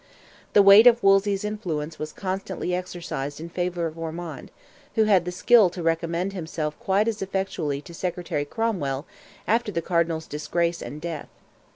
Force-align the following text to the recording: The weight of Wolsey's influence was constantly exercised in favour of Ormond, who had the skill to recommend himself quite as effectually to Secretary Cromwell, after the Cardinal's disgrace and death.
The 0.53 0.63
weight 0.63 0.87
of 0.87 1.03
Wolsey's 1.03 1.45
influence 1.45 1.99
was 1.99 2.11
constantly 2.11 2.73
exercised 2.73 3.39
in 3.39 3.49
favour 3.49 3.85
of 3.85 3.99
Ormond, 3.99 4.49
who 4.95 5.03
had 5.03 5.25
the 5.25 5.31
skill 5.31 5.69
to 5.69 5.83
recommend 5.83 6.33
himself 6.33 6.73
quite 6.79 7.07
as 7.07 7.21
effectually 7.21 7.81
to 7.83 7.93
Secretary 7.93 8.45
Cromwell, 8.45 9.05
after 9.47 9.71
the 9.71 9.79
Cardinal's 9.83 10.25
disgrace 10.25 10.81
and 10.81 10.99
death. 10.99 11.29